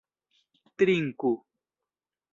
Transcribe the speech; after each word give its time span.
trinku 0.77 1.33